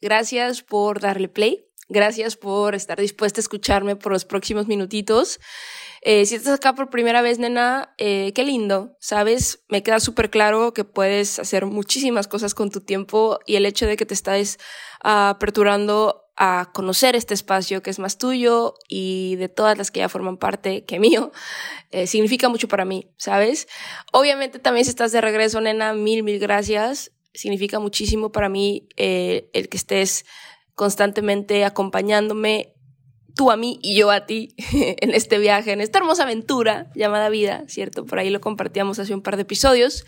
[0.00, 1.64] Gracias por darle play.
[1.90, 5.40] Gracias por estar dispuesta a escucharme por los próximos minutitos.
[6.02, 9.64] Eh, si estás acá por primera vez, nena, eh, qué lindo, ¿sabes?
[9.68, 13.86] Me queda súper claro que puedes hacer muchísimas cosas con tu tiempo y el hecho
[13.86, 14.58] de que te estés
[15.00, 20.08] aperturando a conocer este espacio que es más tuyo y de todas las que ya
[20.08, 21.32] forman parte que mío,
[21.90, 23.66] eh, significa mucho para mí, ¿sabes?
[24.12, 27.12] Obviamente también si estás de regreso, nena, mil, mil gracias.
[27.34, 30.24] Significa muchísimo para mí el que estés
[30.74, 32.74] constantemente acompañándome
[33.38, 37.30] tú a mí y yo a ti en este viaje, en esta hermosa aventura llamada
[37.30, 38.04] vida, ¿cierto?
[38.04, 40.04] Por ahí lo compartíamos hace un par de episodios.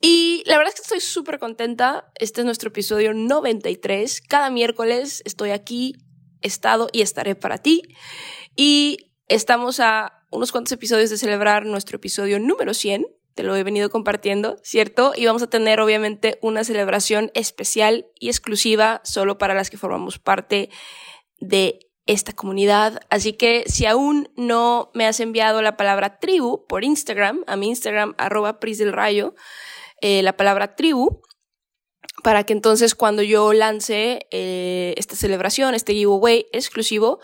[0.00, 2.12] Y la verdad es que estoy súper contenta.
[2.14, 4.20] Este es nuestro episodio 93.
[4.20, 5.96] Cada miércoles estoy aquí,
[6.42, 7.82] he estado y estaré para ti.
[8.54, 13.06] Y estamos a unos cuantos episodios de celebrar nuestro episodio número 100.
[13.34, 15.12] Te lo he venido compartiendo, ¿cierto?
[15.16, 20.18] Y vamos a tener obviamente una celebración especial y exclusiva solo para las que formamos
[20.18, 20.70] parte
[21.40, 23.00] de esta comunidad.
[23.10, 27.68] Así que si aún no me has enviado la palabra tribu por Instagram, a mi
[27.68, 29.34] Instagram, arroba Pris del Rayo,
[30.00, 31.22] eh, la palabra tribu,
[32.22, 37.20] para que entonces cuando yo lance eh, esta celebración, este giveaway exclusivo,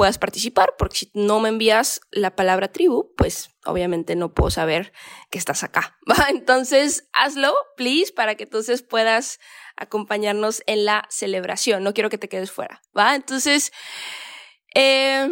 [0.00, 4.94] puedas participar, porque si no me envías la palabra tribu, pues obviamente no puedo saber
[5.30, 5.98] que estás acá.
[6.10, 6.28] ¿va?
[6.30, 9.40] Entonces, hazlo, please, para que entonces puedas
[9.76, 11.82] acompañarnos en la celebración.
[11.84, 13.14] No quiero que te quedes fuera, ¿va?
[13.14, 13.72] Entonces,
[14.74, 15.28] eh,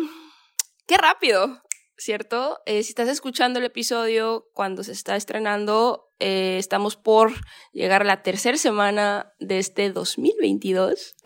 [0.87, 1.62] qué rápido,
[1.97, 2.59] ¿cierto?
[2.67, 7.33] Eh, si estás escuchando el episodio cuando se está estrenando, eh, estamos por
[7.73, 11.17] llegar a la tercera semana de este 2022.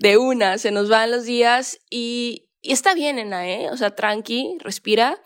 [0.00, 3.68] De una, se nos van los días y, está bien, Ena, ¿eh?
[3.70, 5.22] O sea, tranqui, respira.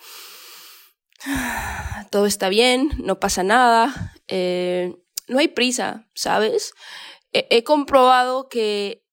[2.10, 4.12] Todo está bien, no pasa nada.
[4.26, 4.92] Eh,
[5.28, 6.74] no hay prisa, ¿sabes?
[7.30, 9.04] He, comprobado que,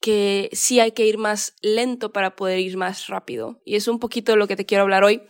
[0.00, 3.60] que sí hay que ir más lento para poder ir más rápido.
[3.64, 5.22] Y es un poquito de lo que te quiero hablar hoy.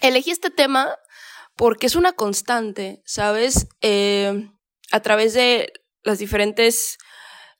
[0.00, 0.96] Elegí este tema
[1.56, 3.66] porque es una constante, ¿sabes?
[3.80, 4.48] Eh,
[4.92, 5.72] a través de
[6.04, 6.98] los diferentes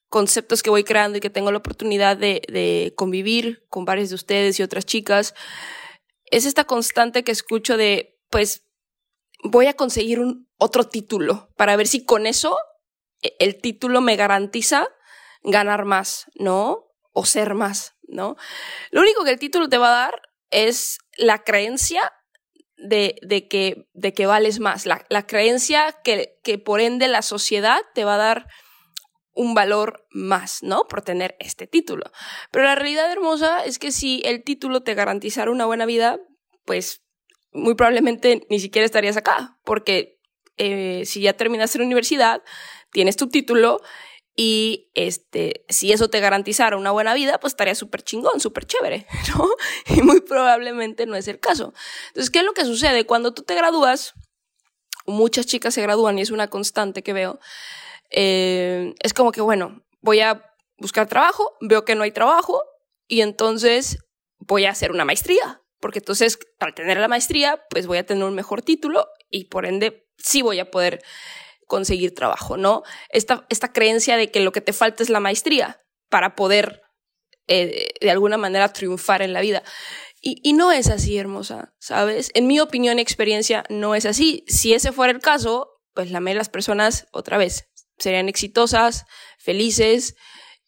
[0.08, 4.58] conceptos que voy creando y que tengo la oportunidad de, convivir con varios de ustedes
[4.58, 5.34] y otras chicas,
[6.26, 8.64] es esta constante que escucho de, pues,
[9.42, 12.58] voy a conseguir un otro título para ver si con eso
[13.22, 14.88] e, el título me garantiza
[15.42, 16.92] ganar más, ¿no?
[17.12, 18.36] O ser más, ¿no?
[18.90, 22.12] Lo único que el título te va a dar es la creencia
[22.76, 27.22] de, de, que, de que vales más, la, la creencia que, que por ende la
[27.22, 28.46] sociedad te va a dar
[29.38, 30.88] un valor más, ¿no?
[30.88, 32.10] Por tener este título.
[32.50, 36.18] Pero la realidad hermosa es que si el título te garantizara una buena vida,
[36.64, 37.04] pues
[37.52, 40.18] muy probablemente ni siquiera estarías acá, porque
[40.56, 42.42] eh, si ya terminaste la universidad,
[42.90, 43.80] tienes tu título
[44.34, 49.06] y este, si eso te garantizara una buena vida, pues estaría súper chingón, súper chévere,
[49.36, 49.48] ¿no?
[49.86, 51.72] Y muy probablemente no es el caso.
[52.08, 53.06] Entonces, ¿qué es lo que sucede?
[53.06, 54.14] Cuando tú te gradúas,
[55.06, 57.38] muchas chicas se gradúan y es una constante que veo,
[58.10, 60.44] eh, es como que, bueno, voy a
[60.76, 62.62] buscar trabajo, veo que no hay trabajo
[63.06, 63.98] y entonces
[64.38, 68.24] voy a hacer una maestría porque entonces al tener la maestría, pues voy a tener
[68.24, 71.02] un mejor título y por ende sí voy a poder
[71.66, 72.82] conseguir trabajo, ¿no?
[73.10, 76.82] Esta, esta creencia de que lo que te falta es la maestría para poder
[77.46, 79.62] eh, de alguna manera triunfar en la vida.
[80.20, 82.32] Y, y, no es así, hermosa, ¿sabes?
[82.34, 84.44] En mi opinión y experiencia, no es así.
[84.48, 89.04] Si ese fuera el caso, pues la las personas, otra vez, serían exitosas,
[89.38, 90.16] felices,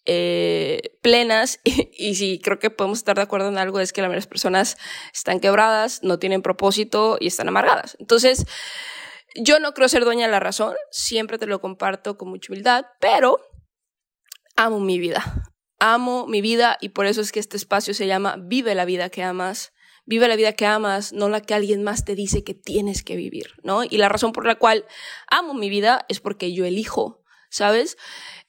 [0.07, 4.27] eh, plenas y, si creo que podemos estar de acuerdo en algo es que las
[4.27, 4.77] personas
[5.13, 7.97] están quebradas, no tienen propósito y están amargadas.
[8.01, 8.47] Entonces,
[9.37, 12.87] yo no creo ser dueña de la razón, siempre te lo comparto con mucha humildad,
[13.01, 13.39] pero
[14.57, 15.45] amo mi vida.
[15.79, 19.09] Amo mi vida y por eso es que este espacio se llama Vive la vida
[19.09, 19.73] que amas.
[20.05, 23.17] Vive la vida que amas, no la que alguien más te dice que tienes que
[23.17, 23.85] vivir, ¿no?
[23.85, 24.87] Y la razón por la cual
[25.29, 27.20] amo mi vida es porque yo elijo,
[27.51, 27.97] ¿sabes?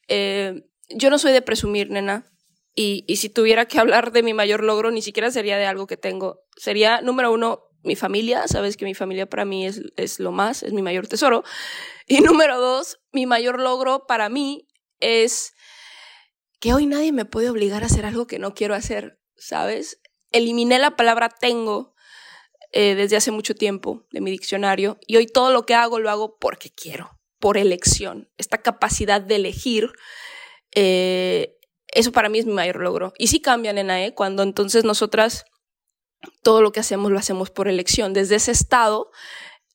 [0.08, 2.26] Eh, yo no soy de presumir, nena.
[2.74, 5.88] Y, y si tuviera que hablar de mi mayor logro, ni siquiera sería de algo
[5.88, 6.44] que tengo.
[6.56, 8.48] Sería, número uno, mi familia.
[8.48, 11.44] Sabes que mi familia para mí es, es lo más, es mi mayor tesoro.
[12.08, 14.68] Y número dos, mi mayor logro para mí
[15.00, 15.54] es
[16.60, 20.00] que hoy nadie me puede obligar a hacer algo que no quiero hacer, ¿sabes?
[20.32, 21.96] Eliminé la palabra tengo
[22.72, 26.10] eh, desde hace mucho tiempo de mi diccionario y hoy todo lo que hago lo
[26.10, 28.30] hago porque quiero, por elección.
[28.38, 29.92] Esta capacidad de elegir
[30.74, 31.58] eh,
[31.92, 33.14] eso para mí es mi mayor logro.
[33.18, 34.14] Y sí cambia, nena, ¿eh?
[34.14, 35.46] Cuando entonces nosotras
[36.44, 38.14] todo lo que hacemos lo hacemos por elección.
[38.14, 39.12] Desde ese estado,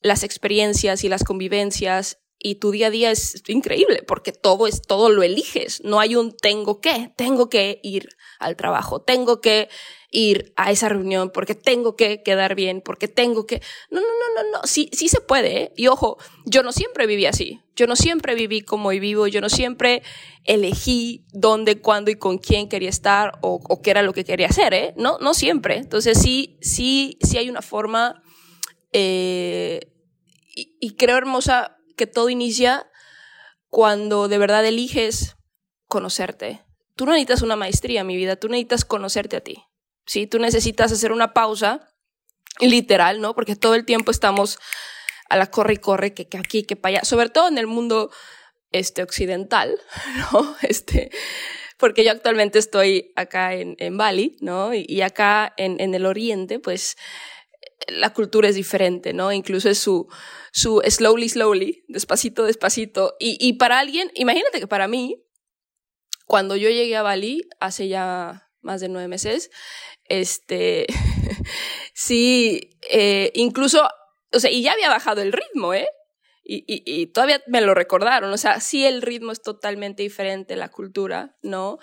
[0.00, 4.82] las experiencias y las convivencias y tu día a día es increíble porque todo es
[4.82, 5.82] todo lo eliges.
[5.84, 8.08] No hay un tengo que, tengo que ir
[8.38, 9.68] al trabajo, tengo que
[10.10, 13.60] ir a esa reunión porque tengo que quedar bien, porque tengo que
[13.90, 15.72] No, no, no, no, no, sí sí se puede, ¿eh?
[15.76, 17.60] Y ojo, yo no siempre viví así.
[17.74, 20.02] Yo no siempre viví como hoy vivo, yo no siempre
[20.44, 24.72] elegí dónde, cuándo y con quién quería estar o, qué era lo que quería hacer,
[24.72, 24.94] ¿eh?
[24.96, 25.76] No, no siempre.
[25.76, 28.22] Entonces sí, sí, sí hay una forma
[28.92, 29.92] eh,
[30.54, 32.90] y, y creo hermosa que todo inicia
[33.68, 35.36] cuando de verdad eliges
[35.86, 36.64] conocerte.
[36.94, 39.65] Tú no necesitas una maestría, mi vida, tú necesitas conocerte a ti.
[40.06, 40.26] ¿Sí?
[40.26, 41.92] Tú necesitas hacer una pausa,
[42.60, 43.34] literal, ¿no?
[43.34, 44.58] Porque todo el tiempo estamos
[45.28, 47.66] a la corre y corre, que, que aquí, que para allá, sobre todo en el
[47.66, 48.10] mundo
[48.72, 49.78] este, occidental.
[50.62, 51.10] Este,
[51.78, 54.72] porque yo actualmente estoy acá en, en Bali, ¿no?
[54.72, 56.96] Y, y acá en, en el oriente, pues
[57.88, 59.32] la cultura es diferente, ¿no?
[59.32, 60.08] Incluso es su,
[60.52, 63.16] su slowly, slowly, despacito, despacito.
[63.18, 65.22] Y, y para alguien, imagínate que para mí,
[66.24, 69.50] cuando yo llegué a Bali hace ya más de nueve meses,
[70.08, 70.86] este,
[71.94, 73.88] sí, eh, incluso,
[74.32, 75.88] o sea, y ya había bajado el ritmo, ¿eh?
[76.48, 80.68] Y, y, todavía me lo recordaron, o sea, sí el ritmo es totalmente diferente, la
[80.68, 81.80] cultura, ¿no?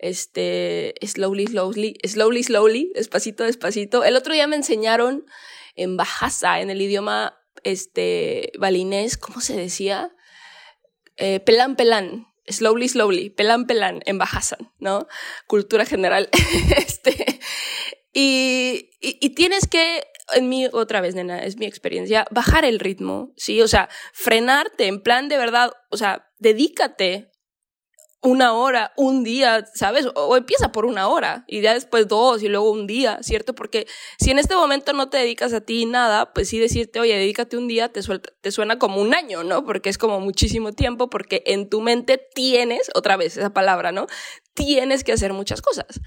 [0.00, 4.02] este, slowly, slowly, slowly, slowly, despacito, despacito.
[4.04, 5.26] El otro día me enseñaron
[5.76, 10.10] en Bahasa, en el idioma este, balinés, ¿cómo se decía?
[11.16, 15.06] Eh, pelán, slowly, slowly, pelán, pelán, en Bahasa, ¿no?
[15.46, 16.30] Cultura general.
[16.76, 17.29] este,
[19.00, 20.02] y, tienes que
[20.32, 23.60] en mí, otra vez, nena, es mi experiencia, bajar el ritmo, ¿sí?
[23.62, 27.30] O sea, frenarte en plan de verdad, o sea, dedícate
[28.22, 30.06] una hora, un día, ¿sabes?
[30.14, 33.54] O, empieza por una hora y ya después dos y luego un día, ¿cierto?
[33.54, 33.86] Porque
[34.18, 37.56] si en este momento no te dedicas a ti nada, pues sí decirte, oye, dedícate
[37.56, 38.02] un día, te,
[38.40, 39.64] te suena como un año, ¿no?
[39.64, 44.06] Porque es como muchísimo tiempo, porque en tu mente tienes, otra vez esa palabra, ¿no?
[44.54, 46.00] Tienes que hacer muchas cosas.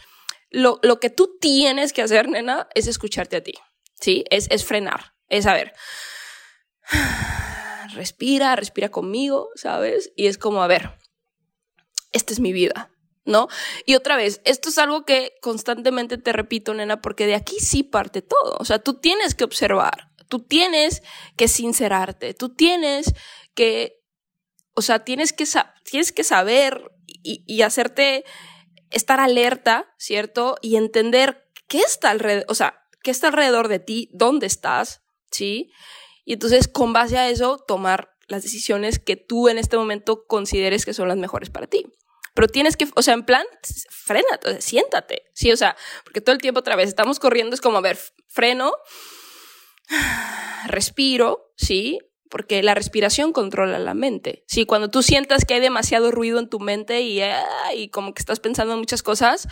[0.53, 3.53] Lo, lo que tú tienes que hacer, nena, es escucharte a ti,
[3.99, 4.23] ¿sí?
[4.29, 5.73] Es, es frenar, es a ver.
[7.93, 10.13] Respira, respira conmigo, ¿sabes?
[10.15, 10.97] Y es como, a ver,
[12.11, 12.91] esta es mi vida,
[13.25, 13.47] ¿no?
[13.85, 17.83] Y otra vez, esto es algo que constantemente te repito, nena, porque de aquí sí
[17.83, 18.55] parte todo.
[18.59, 21.01] O sea, tú tienes que observar, tú tienes
[21.35, 23.13] que sincerarte, tú tienes
[23.55, 24.01] que,
[24.75, 25.45] o sea, tienes que,
[25.83, 28.23] tienes que saber y, y hacerte
[28.93, 30.57] estar alerta, ¿cierto?
[30.61, 35.01] Y entender qué está alrededor, o sea, qué está alrededor de ti, dónde estás,
[35.31, 35.71] ¿sí?
[36.25, 40.85] Y entonces, con base a eso, tomar las decisiones que tú en este momento consideres
[40.85, 41.85] que son las mejores para ti.
[42.33, 43.45] Pero tienes que, o sea, en plan,
[43.89, 47.77] frénate, siéntate, sí, o sea, porque todo el tiempo otra vez estamos corriendo, es como,
[47.77, 48.73] a ver, freno,
[50.67, 51.99] respiro, sí,
[52.33, 54.43] porque la respiración controla la mente.
[54.47, 57.21] Sí, cuando tú sientas que hay demasiado ruido en tu mente y,
[57.75, 59.47] y como que estás pensando en muchas cosas,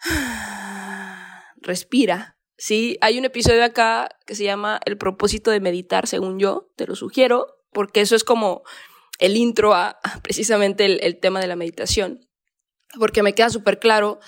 [1.58, 2.40] respira.
[2.56, 6.88] Sí, hay un episodio acá que se llama El propósito de meditar, según yo, te
[6.88, 8.64] lo sugiero, porque eso es como
[9.20, 12.28] el intro a, precisamente el, tema de la meditación,
[12.98, 14.18] porque me queda súper claro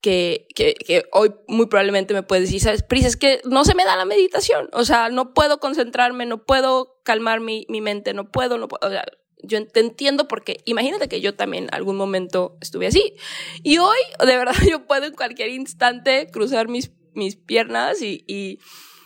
[0.00, 2.82] que, que, hoy muy probablemente me puedes decir, ¿sabes?
[2.82, 6.44] Pris, es que no se me da la meditación, o sea, no puedo concentrarme, no
[6.44, 9.04] puedo calmar mi, mi mente, no puedo, no puedo, o sea,
[9.42, 13.14] yo entiendo porque imagínate que yo también algún momento estuve así.
[13.62, 18.58] Y hoy, de verdad, yo puedo en cualquier instante cruzar mis, mis piernas y, y,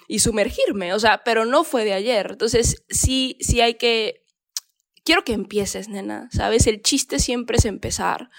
[0.09, 2.29] y sumergirme, o sea, pero no fue de ayer.
[2.31, 4.21] Entonces, sí, sí hay que
[5.05, 6.67] quiero que empieces, nena, ¿sabes?
[6.67, 8.31] El chiste siempre es empezar.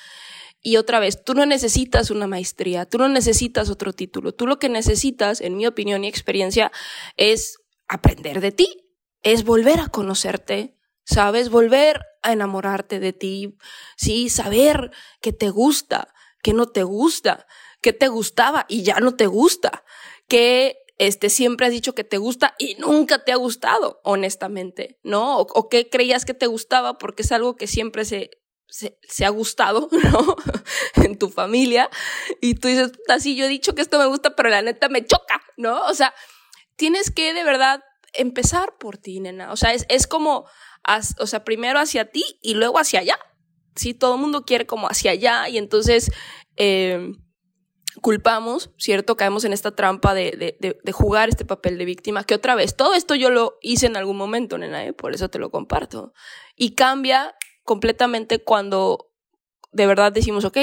[0.62, 4.60] Y otra vez, tú no necesitas una maestría, tú no necesitas otro título, tú lo
[4.60, 6.72] que necesitas, en mi opinión y experiencia,
[7.18, 11.50] es aprender de ti, es volver a conocerte, ¿sabes?
[11.50, 13.58] Volver a enamorarte de ti,
[13.98, 16.14] sí, saber que te gusta,
[16.44, 17.48] que no te gusta,
[17.82, 19.84] que te gustaba y ya no te gusta,
[20.28, 25.40] que este, siempre has dicho que te gusta y nunca te ha gustado, honestamente, ¿no?
[25.40, 28.30] O, o qué creías que te gustaba porque es algo que siempre se,
[28.72, 30.36] se, ha gustado, ¿no?
[30.96, 31.90] en tu familia.
[32.40, 35.06] Y tú dices, así yo he dicho que esto me gusta, pero la neta me
[35.06, 35.86] choca, ¿no?
[35.86, 36.14] O sea,
[36.78, 39.52] tienes que de verdad empezar por ti, nena.
[39.52, 40.46] O sea, es, es como,
[41.20, 43.20] o sea, primero hacia ti y luego hacia allá.
[43.76, 46.12] Sí, todo el mundo quiere como hacia allá y entonces
[46.58, 47.14] eh,
[48.02, 49.16] culpamos, ¿cierto?
[49.16, 52.76] Caemos en esta trampa de, de, de, jugar este papel de víctima, que otra vez,
[52.76, 54.94] todo esto yo lo hice en algún momento, nena, ¿eh?
[54.94, 56.14] por eso te lo comparto.
[56.56, 57.34] Y cambia
[57.72, 59.14] completamente cuando
[59.72, 60.58] de verdad decimos, ok,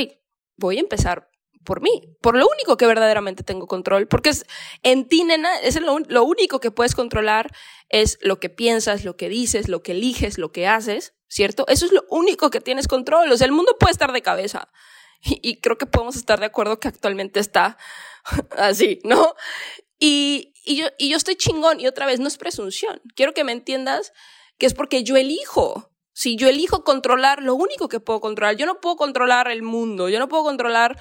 [0.59, 1.31] voy a empezar
[1.65, 4.45] por mí, por lo único que verdaderamente tengo control, porque es
[4.83, 7.51] en ti, nena, es lo, lo, único que puedes controlar
[7.89, 11.65] es lo que piensas, lo que dices, lo que eliges, lo que haces, ¿cierto?
[11.69, 14.69] Eso es lo único que tienes control, o sea, el mundo puede estar de cabeza
[15.23, 17.79] y, y creo que podemos estar de acuerdo que actualmente está
[18.51, 19.35] así, ¿no?
[19.99, 23.45] Y, y, yo, y yo estoy chingón y otra vez no es presunción, quiero que
[23.45, 24.13] me entiendas
[24.59, 25.88] que es porque yo elijo,
[26.19, 30.09] si yo elijo controlar lo único que puedo controlar, yo no puedo controlar el mundo,
[30.09, 31.01] yo no puedo controlar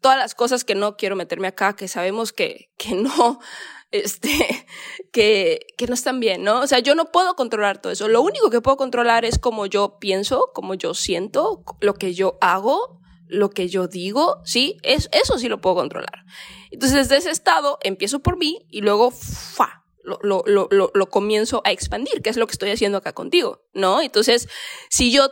[0.00, 3.40] todas las cosas que no quiero meterme acá, que sabemos que, que no,
[3.90, 4.64] este,
[5.12, 6.60] que, que no están bien, ¿no?
[6.60, 8.06] O sea, yo no puedo controlar todo eso.
[8.06, 12.38] Lo único que puedo controlar es cómo yo pienso, cómo yo siento, lo que yo
[12.40, 14.78] hago, lo que yo digo, ¿sí?
[14.84, 16.22] Es, eso sí lo puedo controlar.
[16.70, 19.81] Entonces, desde ese estado, empiezo por mí y luego, ¡fa!
[20.02, 23.64] Lo, lo, lo, lo comienzo a expandir, que es lo que estoy haciendo acá contigo,
[23.72, 24.00] ¿no?
[24.02, 24.48] Entonces,
[24.90, 25.28] si yo,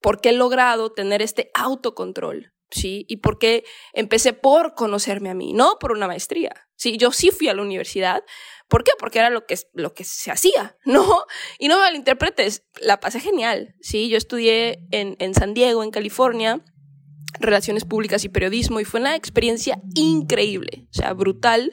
[0.00, 3.04] porque he logrado tener este autocontrol, ¿sí?
[3.08, 6.96] Y porque empecé por conocerme a mí, no por una maestría, ¿sí?
[6.96, 8.22] Yo sí fui a la universidad,
[8.68, 8.92] ¿por qué?
[8.98, 11.24] Porque era lo que, lo que se hacía, ¿no?
[11.58, 14.08] Y no me malinterpretes, la pasé genial, ¿sí?
[14.08, 16.64] Yo estudié en, en San Diego, en California,
[17.40, 21.72] relaciones públicas y periodismo, y fue una experiencia increíble, o sea, brutal.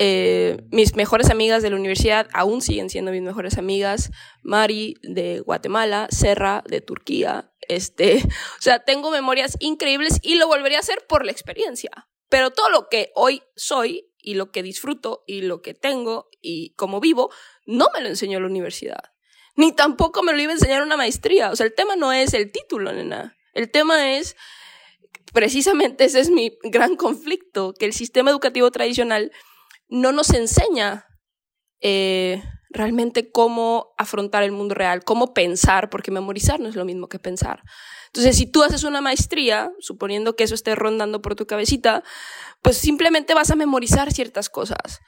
[0.00, 4.10] Eh, mis mejores amigas de la universidad aún siguen siendo mis mejores amigas.
[4.42, 7.52] Mari de Guatemala, Serra de Turquía.
[7.68, 8.22] Este,
[8.58, 11.90] o sea, tengo memorias increíbles y lo volvería a hacer por la experiencia.
[12.28, 16.74] Pero todo lo que hoy soy y lo que disfruto y lo que tengo y
[16.74, 17.30] cómo vivo,
[17.66, 19.12] no me lo enseñó la universidad.
[19.56, 21.50] Ni tampoco me lo iba a enseñar una maestría.
[21.50, 23.36] O sea, el tema no es el título, nena.
[23.54, 24.36] El tema es,
[25.32, 29.32] precisamente ese es mi gran conflicto, que el sistema educativo tradicional
[29.88, 31.06] no nos enseña
[31.80, 37.08] eh, realmente cómo afrontar el mundo real, cómo pensar, porque memorizar no es lo mismo
[37.08, 37.62] que pensar.
[38.06, 42.02] Entonces, si tú haces una maestría, suponiendo que eso esté rondando por tu cabecita,
[42.62, 45.00] pues simplemente vas a memorizar ciertas cosas,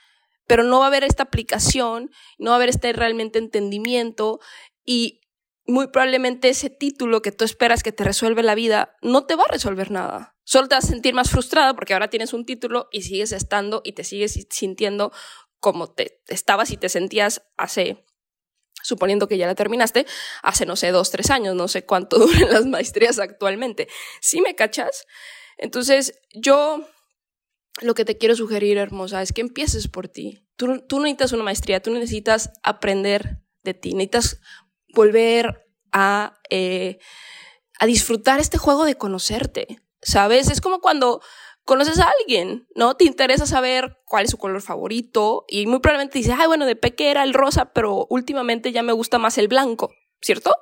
[0.46, 4.40] pero no va a haber esta aplicación, no va a haber este realmente entendimiento
[4.84, 5.20] y
[5.66, 9.44] muy probablemente ese título que tú esperas que te resuelve la vida no te va
[9.44, 10.34] a resolver nada.
[10.50, 13.82] Solo te vas a sentir más frustrada porque ahora tienes un título y sigues estando
[13.84, 15.12] y te sigues sintiendo
[15.60, 18.04] como te estabas y te sentías hace,
[18.82, 20.06] suponiendo que ya la terminaste,
[20.42, 23.86] hace, no sé, dos, tres años, no sé cuánto duran las maestrías actualmente.
[24.20, 25.06] ¿Sí me cachas?
[25.56, 26.84] Entonces, yo
[27.80, 30.44] lo que te quiero sugerir, hermosa, es que empieces por ti.
[30.56, 34.40] Tú, tú necesitas una maestría, tú necesitas aprender de ti, necesitas
[34.96, 36.98] volver a, eh,
[37.78, 39.80] a disfrutar este juego de conocerte.
[40.02, 40.50] ¿Sabes?
[40.50, 41.20] Es como cuando
[41.64, 42.96] conoces a alguien, ¿no?
[42.96, 46.76] Te interesa saber cuál es su color favorito y muy probablemente dices, ay, bueno, de
[46.76, 49.92] peque era el rosa, pero últimamente ya me gusta más el blanco.
[50.22, 50.54] ¿Cierto?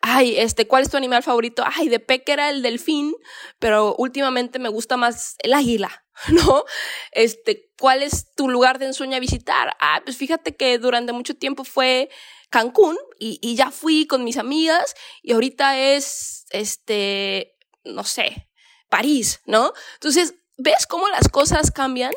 [0.00, 1.62] Ay, este, ¿cuál es tu animal favorito?
[1.76, 3.14] Ay, de peque era el delfín,
[3.58, 6.64] pero últimamente me gusta más el águila, ¿no?
[7.12, 9.76] Este, ¿cuál es tu lugar de ensueño a visitar?
[9.78, 12.08] Ah, pues fíjate que durante mucho tiempo fue
[12.48, 18.48] Cancún y, y ya fui con mis amigas y ahorita es, este, no sé,
[18.94, 19.72] París, ¿no?
[19.94, 22.14] Entonces, ¿ves cómo las cosas cambian?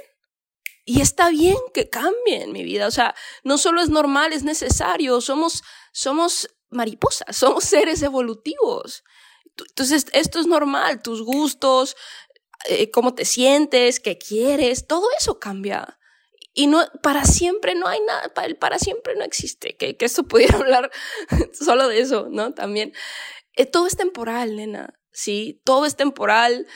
[0.86, 2.86] Y está bien que cambien mi vida.
[2.86, 5.20] O sea, no solo es normal, es necesario.
[5.20, 9.04] Somos, somos mariposas, somos seres evolutivos.
[9.56, 11.02] Entonces, esto es normal.
[11.02, 11.96] Tus gustos,
[12.66, 15.98] eh, cómo te sientes, qué quieres, todo eso cambia.
[16.54, 19.76] Y no, para siempre no hay nada, para, siempre no existe.
[19.78, 20.92] Que, que esto pudiera hablar
[21.54, 22.54] solo de eso, ¿no?
[22.54, 22.94] También.
[23.56, 24.94] Eh, todo es temporal, nena.
[25.18, 25.60] ¿Sí?
[25.64, 26.68] Todo es temporal.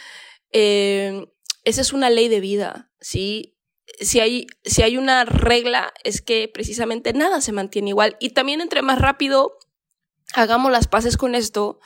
[0.51, 1.27] Eh,
[1.63, 3.55] esa es una ley de vida, ¿sí?
[3.99, 8.17] Si hay, si hay una regla, es que precisamente nada se mantiene igual.
[8.19, 9.59] Y también entre más rápido
[10.33, 11.79] hagamos las paces con esto,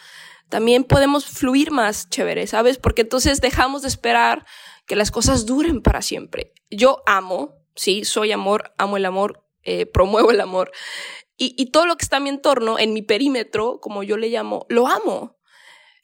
[0.47, 2.77] también podemos fluir más chévere, ¿sabes?
[2.77, 4.45] Porque entonces dejamos de esperar
[4.85, 6.53] que las cosas duren para siempre.
[6.69, 10.71] Yo amo, sí, soy amor, amo el amor, eh, promuevo el amor.
[11.37, 14.65] Y, todo lo que está a mi entorno, en mi perímetro, como yo le llamo,
[14.69, 15.35] lo amo.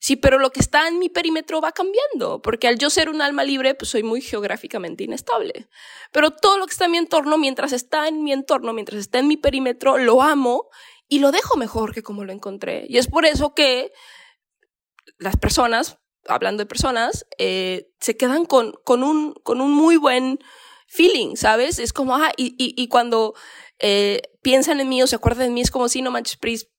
[0.04, 3.22] Sí, pero lo que está en mi perímetro va cambiando, porque al yo ser un
[3.22, 5.70] alma libre, pues soy muy geográficamente inestable.
[6.12, 9.20] Pero todo lo que está en mi entorno, mientras está en mi entorno, mientras está
[9.20, 10.70] en mi perímetro, lo amo
[11.08, 12.88] y lo dejo mejor que como lo encontré.
[12.90, 13.92] Y es por eso que
[15.20, 20.40] las personas, hablando de personas, eh, se quedan con, con, un, con un muy buen
[20.88, 21.78] feeling, ¿sabes?
[21.78, 23.36] Es como, ah, y, y, cuando
[23.78, 26.72] eh, piensan en mí o se acuerdan de mí, es como, si no manches, Pris,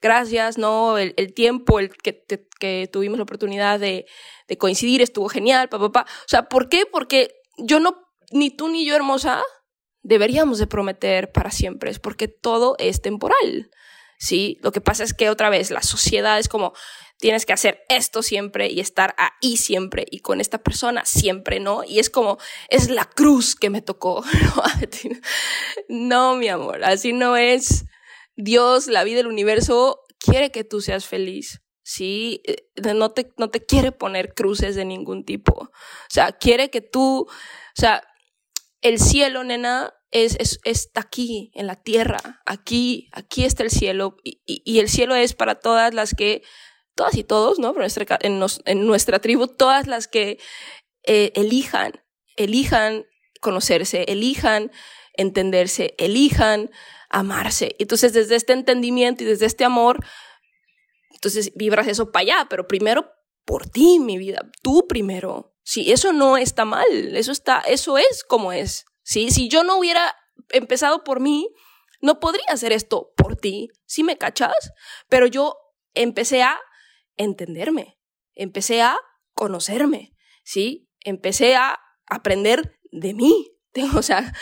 [0.00, 0.98] gracias, ¿no?
[0.98, 2.24] El, el tiempo, el que,
[2.58, 4.06] que, tuvimos la oportunidad de,
[4.48, 6.10] de coincidir estuvo genial, papá, papá.
[6.20, 6.84] O sea, ¿por qué?
[6.90, 7.96] Porque yo no,
[8.30, 9.42] ni tú ni yo, hermosa,
[10.02, 13.70] deberíamos de prometer para siempre, es porque todo es temporal.
[14.20, 14.58] ¿sí?
[14.62, 16.74] Lo que pasa es que otra vez la sociedad es como
[17.18, 21.84] tienes que hacer esto siempre y estar ahí siempre y con esta persona siempre, ¿no?
[21.84, 22.38] Y es como,
[22.68, 24.24] es la cruz que me tocó.
[25.88, 27.84] no, mi amor, así no es.
[28.40, 31.60] Dios, la vida, el universo quiere que tú seas feliz.
[31.90, 32.40] ¿sí?
[32.44, 35.54] Eh, no te, no te quiere poner cruces de ningún tipo.
[35.54, 35.70] O
[36.08, 37.28] sea, quiere que tú, o
[37.74, 38.02] sea,
[38.80, 44.16] el cielo, nena, es, es, está aquí, en la tierra, aquí, aquí está el cielo,
[44.24, 46.42] y, y, el cielo es para todas las que,
[46.94, 47.72] todas y todos, ¿no?
[47.72, 50.38] Nuestra, en, nos, en, nuestra tribu, todas las que
[51.04, 51.92] eh, elijan,
[52.36, 53.04] elijan
[53.40, 54.70] conocerse, elijan
[55.14, 56.70] entenderse, elijan
[57.08, 57.76] amarse.
[57.78, 60.04] Entonces, desde este entendimiento y desde este amor,
[61.12, 63.10] entonces vibras eso para allá, pero primero
[63.44, 65.54] por ti, mi vida, tú primero.
[65.62, 68.86] Sí, eso no está mal, eso está, eso es como es.
[69.02, 70.14] Sí, si yo no hubiera
[70.50, 71.48] empezado por mí,
[72.00, 73.68] no podría hacer esto por ti.
[73.86, 74.72] ¿Sí me cachas?
[75.08, 75.56] Pero yo
[75.94, 76.58] empecé a
[77.16, 77.98] entenderme,
[78.34, 78.98] empecé a
[79.34, 80.14] conocerme,
[80.44, 80.88] ¿sí?
[81.04, 83.50] Empecé a aprender de mí.
[83.96, 84.32] O sea,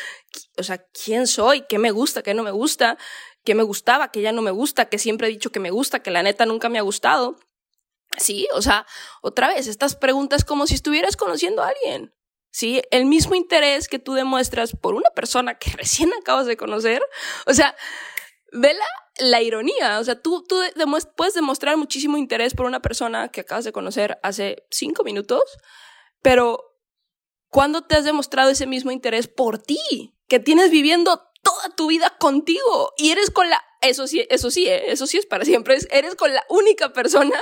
[0.56, 2.96] o sea, quién soy, qué me gusta, qué no me gusta,
[3.44, 6.02] qué me gustaba, qué ya no me gusta, que siempre he dicho que me gusta,
[6.02, 7.36] que la neta nunca me ha gustado.
[8.16, 8.86] Sí, o sea,
[9.22, 12.14] otra vez, estas preguntas como si estuvieras conociendo a alguien.
[12.50, 17.02] Sí, el mismo interés que tú demuestras por una persona que recién acabas de conocer.
[17.46, 17.76] O sea,
[18.52, 18.74] ve
[19.20, 19.98] la, ironía.
[19.98, 20.60] O sea, tú, tú
[21.16, 25.42] puedes demostrar muchísimo interés por una persona que acabas de conocer hace cinco minutos,
[26.22, 26.67] pero
[27.48, 30.14] ¿cuándo te has demostrado ese mismo interés por ti?
[30.28, 34.68] Que tienes viviendo toda tu vida contigo y eres con la, eso sí, eso sí,
[34.68, 34.90] ¿eh?
[34.92, 37.40] eso sí es para siempre, eres con la única persona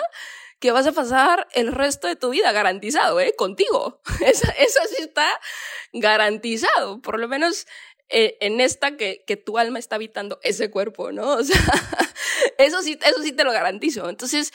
[0.59, 3.35] que vas a pasar el resto de tu vida garantizado, ¿eh?
[3.37, 4.01] Contigo.
[4.25, 5.29] Eso, eso sí está
[5.93, 7.67] garantizado, por lo menos
[8.09, 11.35] eh, en esta que, que tu alma está habitando ese cuerpo, ¿no?
[11.37, 11.61] O sea,
[12.59, 14.09] eso sí, eso sí te lo garantizo.
[14.09, 14.53] Entonces,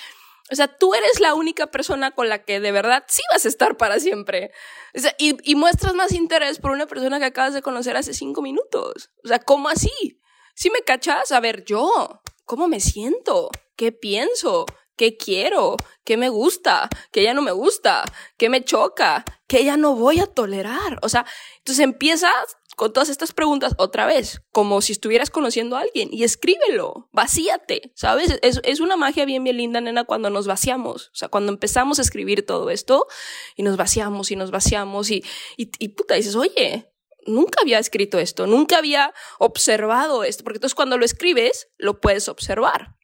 [0.51, 3.47] o sea, tú eres la única persona con la que de verdad sí vas a
[3.47, 4.51] estar para siempre.
[4.95, 8.13] O sea, y, y, muestras más interés por una persona que acabas de conocer hace
[8.13, 9.09] cinco minutos.
[9.23, 10.19] O sea, ¿cómo así?
[10.53, 13.49] Si me cachas, a ver, yo, ¿cómo me siento?
[13.77, 14.65] ¿Qué pienso?
[15.01, 18.03] qué quiero, qué me gusta, qué ya no me gusta,
[18.37, 20.99] qué me choca, qué ya no voy a tolerar.
[21.01, 21.25] O sea,
[21.57, 26.23] entonces empiezas con todas estas preguntas otra vez, como si estuvieras conociendo a alguien y
[26.23, 28.39] escríbelo, vacíate, ¿sabes?
[28.41, 31.99] Es, es una magia bien, bien linda, nena, cuando nos vaciamos, o sea, cuando empezamos
[31.99, 33.07] a escribir todo esto
[33.55, 35.23] y nos vaciamos y nos vaciamos y,
[35.57, 36.91] y, y puta, dices, oye,
[37.25, 42.27] nunca había escrito esto, nunca había observado esto, porque entonces cuando lo escribes, lo puedes
[42.29, 42.95] observar.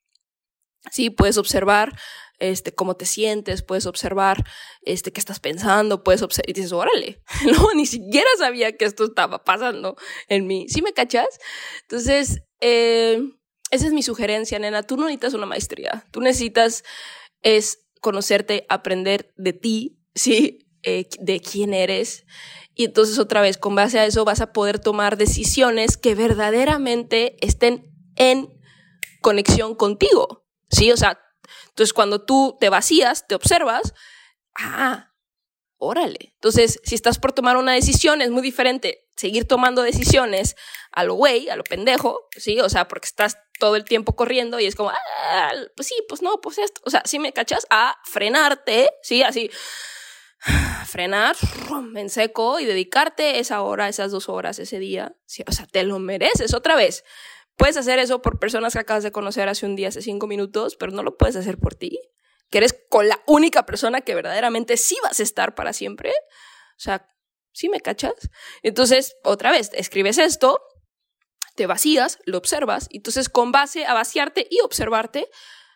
[0.92, 1.98] Sí, puedes observar
[2.40, 4.44] este, cómo te sientes, puedes observar
[4.82, 7.22] este, qué estás pensando, puedes observar, y dices, órale,
[7.52, 9.96] no, ni siquiera sabía que esto estaba pasando
[10.28, 10.68] en mí.
[10.70, 11.40] ¿Sí me cachas?
[11.84, 13.22] Entonces, eh,
[13.72, 14.84] esa es mi sugerencia, nena.
[14.84, 16.84] Tú no necesitas una maestría, tú necesitas
[17.42, 20.60] es conocerte, aprender de ti, ¿sí?
[20.84, 22.26] Eh, de quién eres.
[22.74, 27.36] Y entonces otra vez, con base a eso vas a poder tomar decisiones que verdaderamente
[27.46, 28.54] estén en
[29.22, 30.92] conexión contigo, ¿Sí?
[30.92, 31.20] O sea,
[31.70, 33.94] entonces cuando tú te vacías, te observas,
[34.56, 35.14] ah,
[35.78, 36.34] órale.
[36.36, 40.56] Entonces, si estás por tomar una decisión, es muy diferente seguir tomando decisiones
[40.92, 42.60] a lo güey, a lo pendejo, ¿sí?
[42.60, 46.22] O sea, porque estás todo el tiempo corriendo y es como, ah, pues sí, pues
[46.22, 46.82] no, pues esto.
[46.86, 49.24] O sea, si me cachas, a frenarte, ¿sí?
[49.24, 49.50] Así,
[50.86, 51.36] frenar
[51.96, 55.16] en seco y dedicarte esa hora, esas dos horas, ese día.
[55.26, 55.44] ¿sí?
[55.48, 57.04] O sea, te lo mereces otra vez.
[57.58, 60.76] Puedes hacer eso por personas que acabas de conocer hace un día, hace cinco minutos,
[60.76, 62.00] pero no lo puedes hacer por ti.
[62.50, 66.12] Que eres con la única persona que verdaderamente sí vas a estar para siempre.
[66.12, 67.08] O sea,
[67.52, 68.14] ¿sí me cachas?
[68.62, 70.62] Entonces, otra vez, escribes esto,
[71.56, 75.28] te vacías, lo observas, y entonces con base a vaciarte y observarte,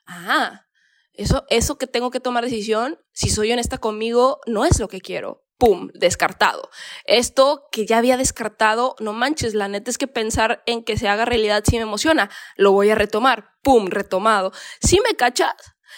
[0.05, 0.67] ah,
[1.13, 5.01] eso, eso que tengo que tomar decisión, si soy honesta conmigo, no es lo que
[5.01, 6.71] quiero ¡pum!, descartado.
[7.05, 11.07] Esto que ya había descartado, no manches, la neta es que pensar en que se
[11.07, 14.53] haga realidad sí me emociona, lo voy a retomar, ¡pum!, retomado.
[14.81, 15.53] ¿Sí me cachas?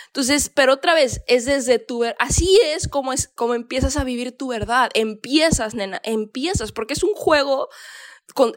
[0.07, 4.03] Entonces, pero otra vez, es desde tu, ver así es como es, como empiezas a
[4.03, 4.89] vivir tu verdad.
[4.95, 7.69] Empiezas, nena, empiezas, porque es un juego,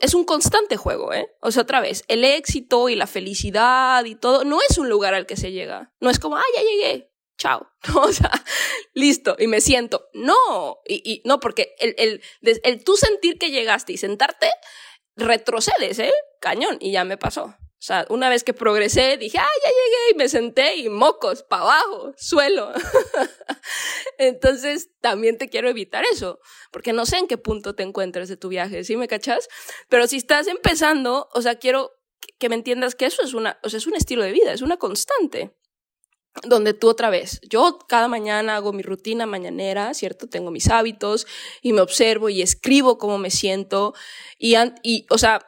[0.00, 1.28] es un constante juego, ¿eh?
[1.40, 5.14] O sea, otra vez, el éxito y la felicidad y todo, no es un lugar
[5.14, 5.92] al que se llega.
[6.00, 8.30] No es como, ah, ya llegué, chao, o sea,
[8.94, 10.08] listo, y me siento.
[10.12, 14.50] No, y, y no, porque el, el, el, tú sentir que llegaste y sentarte,
[15.16, 16.12] retrocedes, ¿eh?
[16.40, 17.54] Cañón, y ya me pasó.
[17.78, 21.42] O sea, una vez que progresé, dije, ah, ya llegué y me senté y mocos,
[21.42, 22.72] para abajo, suelo.
[24.18, 26.40] Entonces, también te quiero evitar eso,
[26.72, 29.48] porque no sé en qué punto te encuentres de tu viaje, ¿sí me cachas?
[29.88, 31.92] Pero si estás empezando, o sea, quiero
[32.38, 34.62] que me entiendas que eso es una, o sea, es un estilo de vida, es
[34.62, 35.54] una constante
[36.42, 40.28] donde tú otra vez, yo cada mañana hago mi rutina mañanera, ¿cierto?
[40.28, 41.26] Tengo mis hábitos
[41.62, 43.94] y me observo y escribo cómo me siento
[44.38, 45.46] y, y o sea,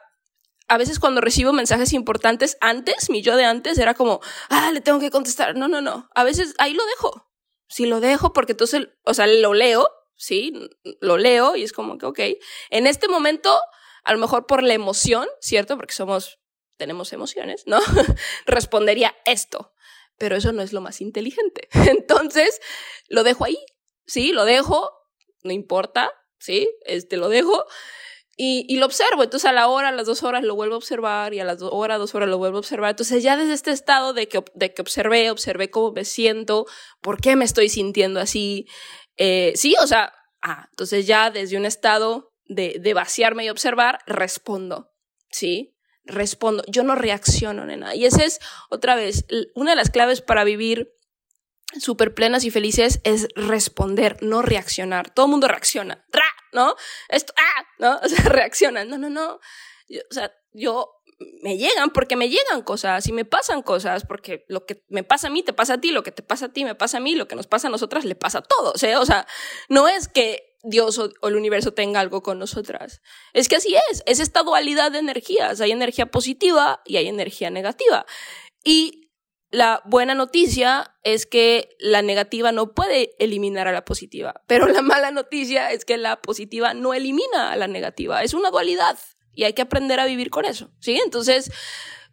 [0.67, 4.81] a veces cuando recibo mensajes importantes antes, mi yo de antes era como, ah, le
[4.81, 5.55] tengo que contestar.
[5.55, 6.07] No, no, no.
[6.13, 7.27] A veces ahí lo dejo.
[7.67, 10.53] Sí, lo dejo porque entonces, o sea, lo leo, sí,
[11.01, 12.19] lo leo y es como que, ok,
[12.69, 13.59] en este momento,
[14.03, 15.75] a lo mejor por la emoción, ¿cierto?
[15.75, 16.39] Porque somos,
[16.77, 17.79] tenemos emociones, ¿no?
[18.45, 19.73] Respondería esto
[20.19, 21.67] pero eso no es lo más inteligente.
[21.89, 22.59] Entonces,
[23.07, 23.57] lo dejo ahí,
[24.05, 24.91] sí, lo dejo,
[25.43, 27.65] no importa, sí, este, lo dejo
[28.37, 29.23] y, y, lo observo.
[29.23, 31.59] Entonces, a la hora, a las dos horas lo vuelvo a observar y a las
[31.59, 32.91] dos horas, dos horas lo vuelvo a observar.
[32.91, 36.65] Entonces, ya desde este estado de que, de que observé, observé cómo me siento,
[37.01, 38.67] por qué me estoy sintiendo así,
[39.17, 43.99] eh, sí, o sea, ah, entonces ya desde un estado de, de vaciarme y observar,
[44.05, 44.91] respondo,
[45.29, 45.75] sí,
[46.09, 47.95] respondo, yo no reacciono, nena.
[47.95, 50.93] Y esa es, otra vez, una de las claves para vivir
[51.79, 55.13] súper plenas y felices es responder, no reaccionar.
[55.13, 56.05] Todo el mundo reacciona,
[56.51, 56.75] ¿no?
[57.09, 57.65] Esto, ¡ah!
[57.77, 57.99] ¿no?
[58.03, 58.89] O sea, reaccionan.
[58.89, 59.33] No, no, no.
[59.33, 60.91] o sea, yo
[61.41, 65.27] me llegan porque me llegan cosas y me pasan cosas porque lo que me pasa
[65.27, 67.01] a mí te pasa a ti, lo que te pasa a ti me pasa a
[67.01, 68.95] mí, lo que nos pasa a nosotras le pasa a todos, ¿eh?
[68.95, 69.27] O sea,
[69.67, 73.01] no es que Dios o, el universo tenga algo con nosotras.
[73.33, 75.61] Es que así es, es esta dualidad de energías.
[75.61, 78.05] Hay energía positiva y hay energía negativa.
[78.63, 79.09] Y
[79.51, 84.81] la buena noticia es que la negativa no puede eliminar a la positiva, pero la
[84.81, 88.21] mala noticia es que la positiva no elimina a la negativa.
[88.21, 88.99] Es una dualidad
[89.33, 90.99] y hay que aprender a vivir con eso, ¿sí?
[91.03, 91.51] Entonces,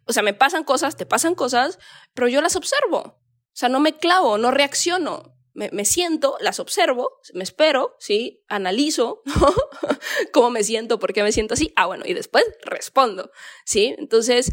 [0.05, 1.77] o sea, me pasan cosas, te pasan cosas,
[2.13, 2.97] pero yo las observo.
[2.97, 8.43] O sea, no me clavo, no reacciono me, siento, las observo, me espero, ¿sí?
[8.47, 9.23] Analizo
[10.31, 11.73] cómo me siento, por qué me siento así.
[11.75, 13.31] Ah, bueno, y después respondo,
[13.65, 13.95] ¿sí?
[13.97, 14.51] Entonces,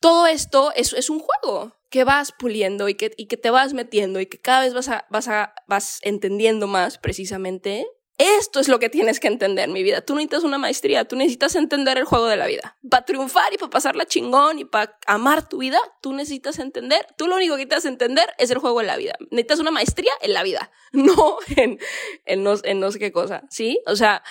[0.00, 3.74] todo esto es, es un juego que vas puliendo y que, y que te vas
[3.74, 7.86] metiendo y que cada vez vas, a, vas, a, vas entendiendo más precisamente
[8.22, 10.00] esto es lo que tienes que entender, mi vida.
[10.00, 12.76] Tú necesitas una maestría, tú necesitas entender el juego de la vida.
[12.88, 17.26] Para triunfar y para pasarla chingón y para amar tu vida, tú necesitas entender, tú
[17.26, 19.14] lo único que necesitas entender es el juego de la vida.
[19.30, 21.78] Necesitas una maestría en la vida, no en,
[22.24, 23.80] en, no, en no sé qué cosa, ¿sí?
[23.86, 24.22] O sea,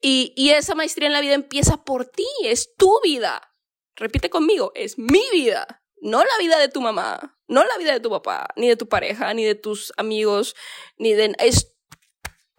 [0.00, 3.52] y, y esa maestría en la vida empieza por ti, es tu vida.
[3.94, 8.00] Repite conmigo, es mi vida, no la vida de tu mamá, no la vida de
[8.00, 10.56] tu papá, ni de tu pareja, ni de tus amigos,
[10.96, 11.34] ni de...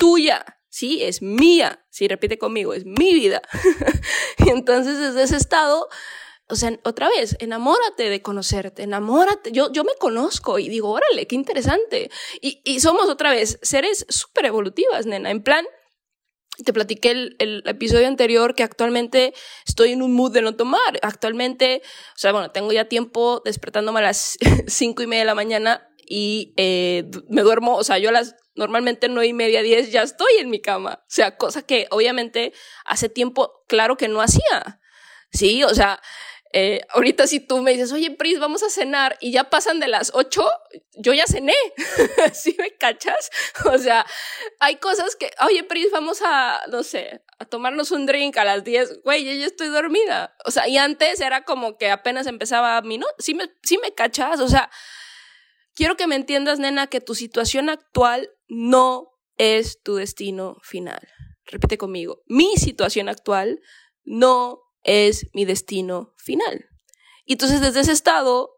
[0.03, 3.41] tuya, sí, es mía, sí, repite conmigo, es mi vida.
[4.37, 5.87] y entonces desde ese estado,
[6.49, 9.53] o sea, otra vez, enamórate de conocerte, enamórate.
[9.53, 12.11] Yo, yo me conozco y digo, órale, qué interesante.
[12.41, 15.65] Y, y somos otra vez seres súper evolutivas, nena, en plan,
[16.65, 19.33] te platiqué el, el, episodio anterior que actualmente
[19.65, 20.99] estoy en un mood de no tomar.
[21.01, 24.37] Actualmente, o sea, bueno, tengo ya tiempo despertándome a las
[24.67, 28.35] cinco y media de la mañana y eh, me duermo, o sea, yo a las
[28.55, 31.01] normalmente nueve y media, diez ya estoy en mi cama.
[31.01, 32.53] O sea, cosa que obviamente
[32.85, 34.79] hace tiempo, claro que no hacía.
[35.31, 35.99] Sí, o sea,
[36.55, 39.87] eh, ahorita si tú me dices, oye, Pris, vamos a cenar y ya pasan de
[39.87, 40.47] las ocho,
[40.95, 41.55] yo ya cené.
[42.33, 43.31] ¿Sí me cachas?
[43.65, 44.05] O sea,
[44.59, 48.63] hay cosas que, oye, Pris, vamos a, no sé, a tomarnos un drink a las
[48.63, 49.01] diez.
[49.03, 50.35] Güey, yo ya estoy dormida.
[50.45, 53.07] O sea, y antes era como que apenas empezaba mi, ¿no?
[53.17, 54.39] Sí me, sí me cachas.
[54.39, 54.69] O sea,
[55.75, 61.07] Quiero que me entiendas, nena, que tu situación actual no es tu destino final.
[61.45, 63.59] Repite conmigo, mi situación actual
[64.03, 66.69] no es mi destino final.
[67.25, 68.51] Y entonces desde ese estado,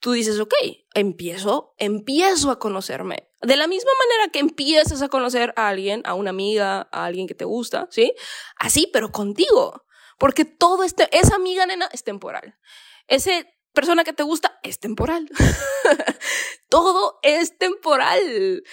[0.00, 0.54] tú dices, ok,
[0.94, 3.28] empiezo, empiezo a conocerme.
[3.42, 7.26] De la misma manera que empiezas a conocer a alguien, a una amiga, a alguien
[7.26, 8.14] que te gusta, ¿sí?
[8.56, 9.84] Así, pero contigo.
[10.18, 12.58] Porque todo este, esa amiga, nena, es temporal.
[13.06, 15.28] Ese persona que te gusta es temporal.
[16.70, 18.64] Todo es temporal.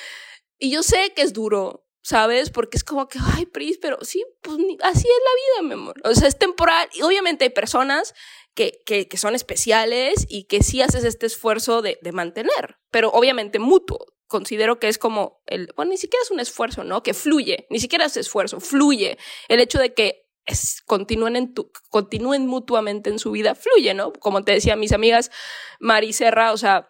[0.60, 2.50] Y yo sé que es duro, ¿sabes?
[2.50, 6.02] Porque es como que, ay, Pris, pero sí, pues así es la vida, mi amor.
[6.04, 6.90] O sea, es temporal.
[6.94, 8.14] Y obviamente hay personas
[8.54, 13.10] que, que, que son especiales y que sí haces este esfuerzo de, de mantener, pero
[13.10, 14.06] obviamente mutuo.
[14.28, 17.04] Considero que es como el, bueno, ni siquiera es un esfuerzo, ¿no?
[17.04, 19.18] Que fluye, ni siquiera es esfuerzo, fluye.
[19.48, 24.12] El hecho de que es, continúen, en tu, continúen mutuamente en su vida, fluye, ¿no?
[24.14, 25.32] Como te decía, mis amigas
[25.80, 26.90] Mari Serra, o sea,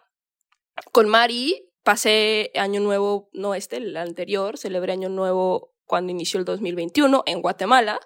[0.92, 6.46] con Mari pasé año nuevo, no este, el anterior, celebré año nuevo cuando inició el
[6.46, 8.00] 2021 en Guatemala.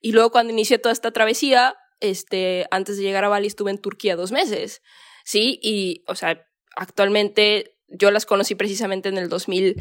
[0.00, 3.78] Y luego cuando inicié toda esta travesía, este, antes de llegar a Bali estuve en
[3.78, 4.82] Turquía dos meses,
[5.24, 5.60] ¿sí?
[5.62, 6.44] Y, o sea,
[6.74, 9.80] actualmente yo las conocí precisamente en el 2000,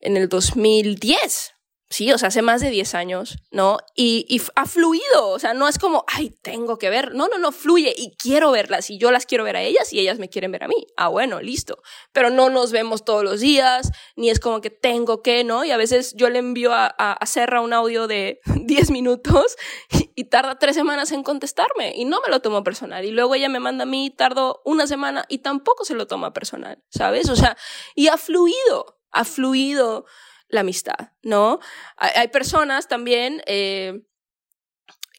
[0.00, 1.53] en el 2010,
[1.94, 3.78] Sí, o sea, hace más de 10 años, ¿no?
[3.94, 7.52] Y, ha fluido, o sea, no es como, ay, tengo que ver, no, no, no,
[7.52, 10.50] fluye y quiero verlas y yo las quiero ver a ellas y ellas me quieren
[10.50, 10.88] ver a mí.
[10.96, 11.78] Ah, bueno, listo.
[12.12, 15.64] Pero no nos vemos todos los días, ni es como que tengo que, ¿no?
[15.64, 19.54] Y a veces yo le envío a, a, a Serra un audio de 10 minutos
[19.92, 23.04] y, y tarda tres semanas en contestarme y no me lo tomo personal.
[23.04, 26.32] Y luego ella me manda a mí, tardo una semana y tampoco se lo toma
[26.32, 27.28] personal, ¿sabes?
[27.28, 27.56] O sea,
[27.94, 30.06] y ha fluido, ha fluido
[30.54, 31.58] la amistad, ¿no?
[31.96, 34.02] Hay, personas también eh,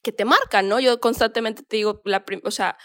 [0.02, 0.80] que te marcan, ¿no?
[0.80, 2.78] Yo constantemente te digo, la o sea,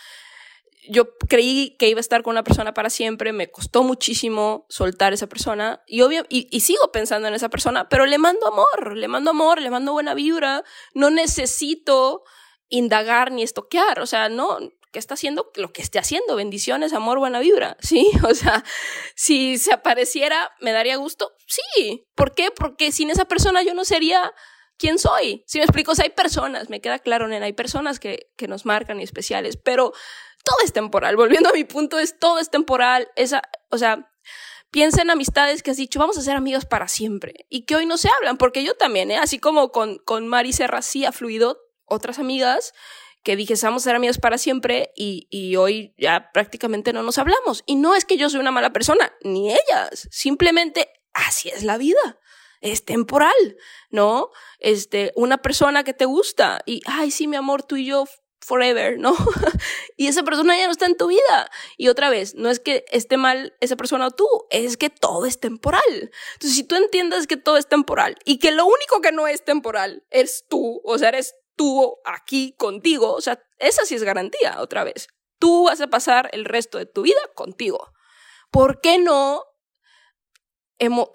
[0.88, 5.12] yo creí que iba a estar con una persona para siempre, me costó muchísimo soltar
[5.12, 8.96] esa persona y, obvio, y, y, sigo pensando en esa persona, pero le mando amor,
[8.96, 12.24] le mando amor, le mando buena vibra, no necesito
[12.68, 14.58] indagar ni estoquear, o sea, no,
[14.92, 16.36] que está haciendo lo que esté haciendo.
[16.36, 17.76] Bendiciones, amor, buena vibra.
[17.90, 18.64] Sí, o sea,
[19.16, 21.32] si se apareciera, ¿me daría gusto?
[21.46, 22.06] Sí.
[22.14, 22.50] ¿Por qué?
[22.50, 24.32] Porque sin esa persona yo no sería
[24.78, 25.42] quién soy.
[25.46, 28.64] Si me explico, o hay personas, me queda claro, nena, hay personas que, que nos
[28.64, 29.92] marcan y especiales, pero
[30.44, 31.16] todo es temporal.
[31.16, 33.08] Volviendo a mi punto, es todo es temporal.
[33.16, 34.10] Esa, o sea,
[34.70, 37.86] piensa en amistades que has dicho, vamos a ser amigos para siempre y que hoy
[37.86, 39.18] no se hablan, porque yo también, ¿eh?
[39.18, 42.72] así como con, con Mari Serra sí ha fluido otras amigas
[43.22, 47.18] que dije, vamos a ser amigos para siempre y, y hoy ya prácticamente no nos
[47.18, 47.62] hablamos.
[47.66, 51.78] Y no es que yo soy una mala persona, ni ellas, simplemente así es la
[51.78, 52.18] vida.
[52.60, 53.56] Es temporal,
[53.88, 54.30] ¿no?
[54.58, 58.04] Este, una persona que te gusta y, ay, sí, mi amor, tú y yo
[58.40, 59.14] forever, ¿no?
[59.96, 61.50] y esa persona ya no está en tu vida.
[61.76, 65.26] Y otra vez, no es que esté mal esa persona o tú, es que todo
[65.26, 65.82] es temporal.
[66.34, 69.44] Entonces, si tú entiendes que todo es temporal y que lo único que no es
[69.44, 74.62] temporal es tú, o sea, eres tú aquí contigo, o sea, esa sí es garantía,
[74.62, 75.08] otra vez.
[75.38, 77.92] Tú vas a pasar el resto de tu vida contigo.
[78.50, 79.44] ¿Por qué no?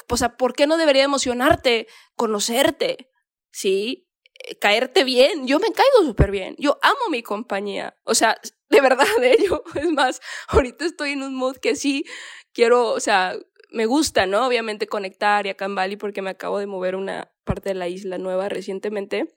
[0.07, 3.09] o sea, ¿por qué no debería emocionarte conocerte?
[3.51, 4.07] ¿Sí?
[4.35, 5.47] Eh, caerte bien.
[5.47, 6.55] Yo me caigo súper bien.
[6.59, 7.97] Yo amo mi compañía.
[8.03, 9.63] O sea, de verdad, de ello.
[9.73, 12.05] Es más, ahorita estoy en un mood que sí
[12.53, 13.35] quiero, o sea,
[13.71, 14.45] me gusta, ¿no?
[14.45, 17.87] Obviamente conectar y acá en Bali porque me acabo de mover una parte de la
[17.87, 19.33] isla nueva recientemente.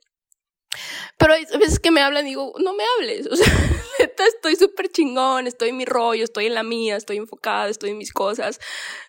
[1.17, 3.27] Pero hay veces que me hablan y digo, no me hables.
[3.27, 3.45] O sea,
[3.99, 7.91] neta, estoy súper chingón, estoy en mi rollo, estoy en la mía, estoy enfocada, estoy
[7.91, 8.59] en mis cosas.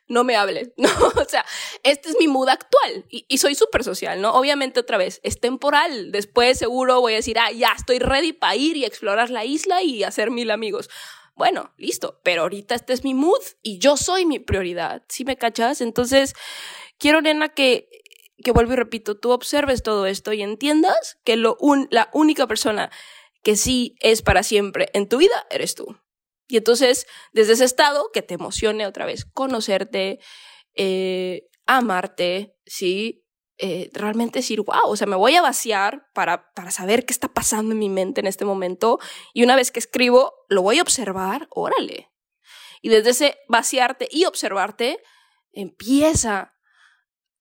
[0.09, 0.91] No me hables, ¿no?
[1.17, 1.45] O sea,
[1.83, 4.33] este es mi mood actual y, y soy súper social, ¿no?
[4.33, 6.13] Obviamente, otra vez, es temporal.
[6.13, 9.83] Después, seguro voy a decir, ah, ya estoy ready para ir y explorar la isla
[9.83, 10.89] y hacer mil amigos.
[11.37, 15.03] Bueno, listo, pero ahorita este es mi mood y yo soy mi prioridad.
[15.09, 15.81] ¿Sí me cachas?
[15.81, 16.35] Entonces,
[16.99, 17.89] quiero, nena, que
[18.41, 22.47] que vuelvo y repito, tú observes todo esto y entiendas que lo un, la única
[22.47, 22.91] persona
[23.43, 25.97] que sí es para siempre en tu vida eres tú.
[26.49, 30.19] Y entonces, desde ese estado, que te emocione otra vez, conocerte,
[30.75, 33.25] eh, amarte, ¿sí?
[33.59, 37.29] Eh, realmente decir, wow, o sea, me voy a vaciar para, para saber qué está
[37.29, 38.99] pasando en mi mente en este momento.
[39.33, 42.11] Y una vez que escribo, lo voy a observar, órale.
[42.83, 44.99] Y desde ese vaciarte y observarte,
[45.53, 46.55] empieza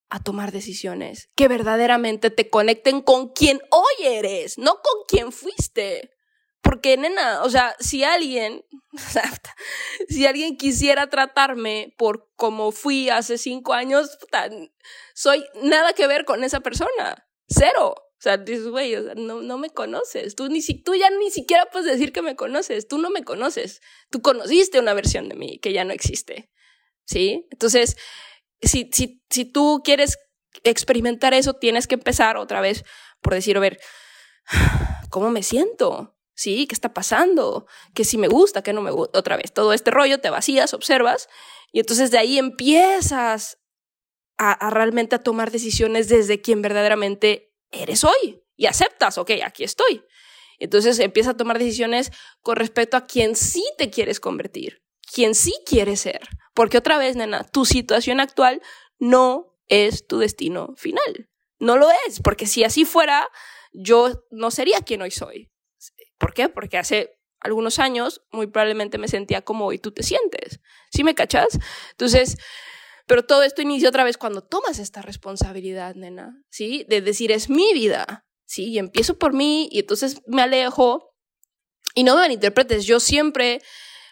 [0.09, 6.11] a tomar decisiones que verdaderamente te conecten con quien hoy eres, no con quien fuiste.
[6.61, 8.65] Porque, nena, o sea, si alguien,
[10.09, 14.17] si alguien quisiera tratarme por como fui hace cinco años,
[15.13, 17.27] soy nada que ver con esa persona.
[17.47, 17.95] Cero.
[17.95, 20.35] O sea, dices, güey, no, no me conoces.
[20.35, 22.85] Tú, ni si, tú ya ni siquiera puedes decir que me conoces.
[22.85, 23.79] Tú no me conoces.
[24.09, 26.51] Tú conociste una versión de mí que ya no existe.
[27.05, 27.47] ¿Sí?
[27.49, 27.95] Entonces,
[28.61, 30.17] si, si, si tú quieres
[30.63, 32.83] experimentar eso, tienes que empezar otra vez
[33.21, 33.79] por decir, a ver,
[35.09, 36.15] ¿cómo me siento?
[36.33, 36.67] ¿Sí?
[36.67, 37.67] ¿Qué está pasando?
[37.93, 38.63] ¿Qué sí me gusta?
[38.63, 39.19] ¿Qué no me gusta?
[39.19, 41.27] Otra vez, todo este rollo, te vacías, observas,
[41.71, 43.59] y entonces de ahí empiezas
[44.37, 49.63] a, a realmente a tomar decisiones desde quien verdaderamente eres hoy y aceptas, ok, aquí
[49.63, 50.03] estoy.
[50.59, 55.53] Entonces empieza a tomar decisiones con respecto a quien sí te quieres convertir quien sí
[55.65, 56.21] quiere ser.
[56.59, 58.61] Porque otra vez, nena, tu situación actual
[58.97, 61.29] no es tu destino final.
[61.57, 63.29] No lo es, porque si así fuera,
[63.71, 65.53] yo no sería quien hoy soy.
[66.17, 66.49] ¿Por qué?
[66.49, 70.59] Porque hace algunos años muy probablemente me sentía como hoy tú te sientes.
[70.91, 71.57] ¿Sí me cachas?
[71.91, 72.35] Entonces,
[73.07, 76.85] pero todo esto inicia otra vez cuando tomas esta responsabilidad, nena, ¿sí?
[76.89, 78.65] De decir, es mi vida, ¿sí?
[78.65, 81.15] Y empiezo por mí y entonces me alejo.
[81.95, 83.61] Y no me malinterpretes, yo siempre,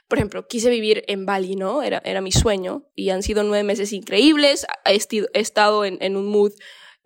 [0.07, 1.83] por ejemplo, quise vivir en Bali, ¿no?
[1.83, 4.65] Era, era mi sueño y han sido nueve meses increíbles.
[4.85, 4.99] He,
[5.33, 6.53] he estado en, en, un mood,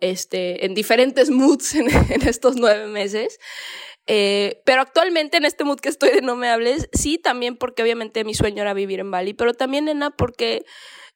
[0.00, 3.38] este, en diferentes moods en, en estos nueve meses.
[4.06, 7.82] Eh, pero actualmente en este mood que estoy de no me hables, sí, también porque
[7.82, 10.64] obviamente mi sueño era vivir en Bali, pero también, nena, porque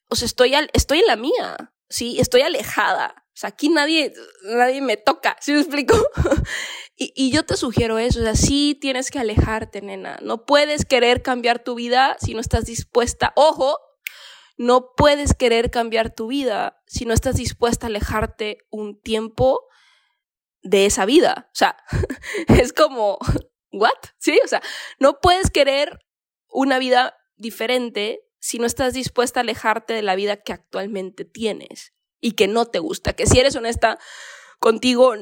[0.09, 2.19] o sea, estoy, al, estoy en la mía, ¿sí?
[2.21, 3.27] Estoy alejada.
[3.29, 4.13] O sea, aquí nadie,
[4.45, 5.95] nadie me toca, ¿sí me explico?
[6.99, 10.19] y, yo te sugiero eso, o sea, sí tienes que alejarte, nena.
[10.23, 13.35] No puedes querer cambiar tu vida si no estás dispuesta.
[13.37, 13.79] Ojo,
[14.57, 19.67] no puedes querer cambiar tu vida si no estás dispuesta a alejarte un tiempo
[20.63, 21.49] de esa vida.
[21.53, 21.77] O sea,
[22.49, 23.19] es como,
[23.73, 23.93] ¿what?
[24.19, 24.41] ¿Sí?
[24.43, 24.63] O sea,
[24.99, 25.99] no puedes querer
[26.49, 31.93] una vida diferente si no estás dispuesta a alejarte de la vida que actualmente tienes
[32.21, 33.99] y que no te gusta, que si eres honesta
[34.59, 35.15] contigo,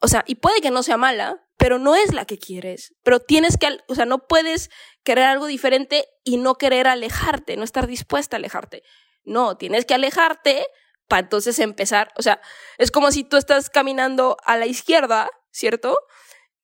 [0.00, 3.20] o sea, y puede que no sea mala, pero no es la que quieres, pero
[3.20, 4.70] tienes que, o sea, no puedes
[5.04, 8.82] querer algo diferente y no querer alejarte, no estar dispuesta a alejarte.
[9.24, 10.66] No, tienes que alejarte
[11.08, 12.40] para entonces empezar, o sea,
[12.78, 15.96] es como si tú estás caminando a la izquierda, ¿cierto?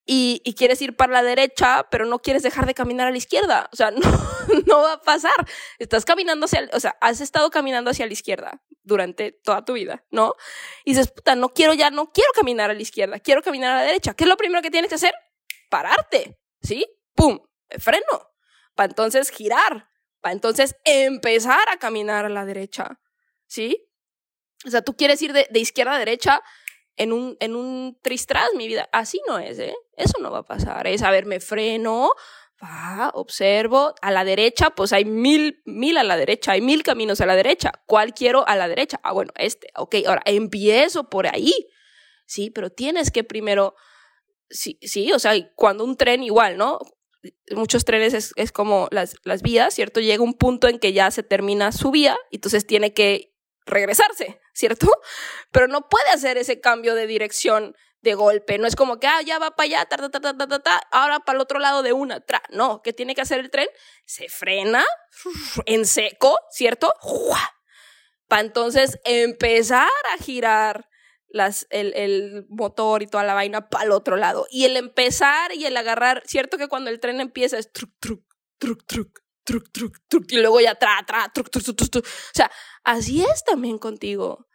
[0.05, 3.69] y, quieres ir para la derecha, pero no quieres dejar de caminar a la izquierda.
[3.73, 4.01] O sea, no,
[4.67, 5.47] no va a pasar.
[5.79, 10.05] Estás caminando hacia, o sea, has estado caminando hacia la izquierda durante toda tu vida,
[10.11, 10.35] ¿no?
[10.85, 13.77] Y dices, puta, no quiero ya, no quiero caminar a la izquierda, quiero caminar a
[13.77, 14.15] la derecha.
[14.15, 15.15] ¿Qué es lo primero que tienes que hacer?
[15.71, 16.87] Pararte, ¿sí?
[17.15, 17.39] ¡Pum!
[17.79, 18.31] Freno.
[18.75, 19.89] Para entonces girar.
[20.21, 23.01] Para entonces empezar a caminar a la derecha,
[23.47, 23.89] ¿sí?
[24.65, 26.43] O sea, tú quieres ir de, izquierda a derecha,
[26.97, 28.89] en un, en un tristras mi vida.
[28.93, 29.75] Así no es, ¿eh?
[29.97, 30.87] Eso no va a pasar.
[30.87, 32.13] Es, a ver, me freno,
[32.63, 33.95] va, observo.
[34.01, 37.37] A la derecha, pues hay mil, mil a la derecha, hay mil caminos a la
[37.37, 37.73] derecha.
[37.87, 39.01] ¿Cuál quiero a la derecha?
[39.03, 39.69] Ah, bueno, este.
[39.77, 41.53] Ok, ahora empiezo por ahí.
[42.27, 43.75] Sí, pero tienes que primero,
[44.49, 46.79] sí, sí, o sea, cuando un tren igual, ¿no?
[47.51, 50.01] Muchos trenes es, es como las, las vías, ¿cierto?
[50.01, 53.35] Llega un punto en que ya se termina su vía, y entonces tiene que
[53.67, 54.87] regresarse, ¿cierto?
[55.53, 58.59] Pero no puede hacer ese cambio de dirección de golpe.
[58.59, 60.81] No es como que, ah, ya va para allá, ta, ta, ta, ta, ta, ta,
[60.91, 62.21] ahora para el otro lado de una.
[62.21, 62.43] Tra.
[62.51, 63.69] No, ¿qué tiene que hacer el tren?
[64.05, 64.85] Se frena
[65.67, 66.93] en seco, ¿cierto?
[68.29, 70.89] Para entonces empezar a girar
[71.29, 74.47] las, el, el motor y toda la vaina para el otro lado.
[74.51, 78.23] Y el empezar y el agarrar, ¿cierto que cuando el tren empieza es truc, truc,
[78.59, 82.07] truc, truc, truc, truc, truc, y luego ya tra, tra, truc, truc, truc, truc.
[82.07, 82.51] O sea,
[82.85, 84.47] así es también contigo.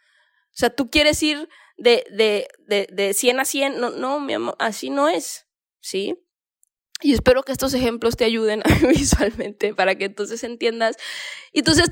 [0.57, 1.47] O sea, tú quieres ir
[1.77, 3.79] de, de, de, de 100 a 100.
[3.79, 5.47] No, no, mi amor, así no es.
[5.79, 6.15] ¿Sí?
[7.01, 10.97] Y espero que estos ejemplos te ayuden visualmente para que entonces entiendas.
[11.53, 11.91] Y entonces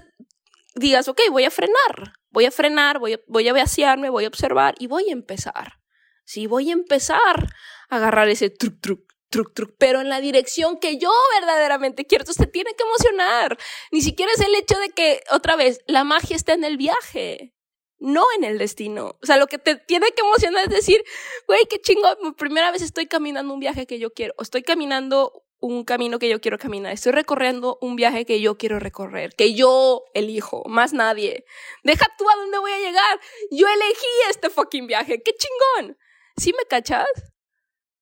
[0.76, 4.28] digas, ok, voy a frenar, voy a frenar, voy a, voy a vaciarme, voy a
[4.28, 5.80] observar y voy a empezar.
[6.26, 7.54] Sí, voy a empezar
[7.90, 12.24] a agarrar ese truc, truc, truc, truc, pero en la dirección que yo verdaderamente quiero.
[12.24, 13.58] Entonces te tiene que emocionar.
[13.92, 17.55] Ni siquiera es el hecho de que, otra vez, la magia está en el viaje,
[18.00, 19.18] no en el destino.
[19.22, 21.04] O sea, lo que te tiene que emocionar es decir,
[21.48, 25.84] güey, qué chingo, primera vez estoy caminando un viaje que yo quiero, estoy caminando un
[25.84, 30.04] camino que yo quiero caminar, estoy recorriendo un viaje que yo quiero recorrer, que yo
[30.14, 31.46] elijo, más nadie.
[31.84, 33.20] Deja tú a dónde voy a llegar.
[33.52, 35.98] Yo elegí este fucking viaje, qué chingón.
[36.38, 37.08] ¿Sí me cachas?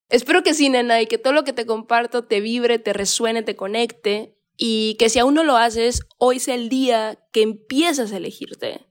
[0.09, 3.43] Espero que sí, nena, y que todo lo que te comparto te vibre, te resuene,
[3.43, 8.11] te conecte, y que si aún no lo haces, hoy sea el día que empiezas
[8.11, 8.85] a elegirte.